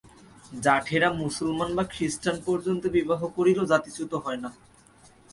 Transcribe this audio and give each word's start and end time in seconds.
জাঠেরা 0.63 1.09
মুসলমান 1.21 1.69
বা 1.77 1.83
খ্রীষ্টান 1.93 2.37
পর্যন্ত 2.45 2.83
বিবাহ 2.97 3.21
করিলেও 3.37 3.69
জাতিচ্যুত 3.71 4.11
হয় 4.23 4.39
না। 4.43 4.49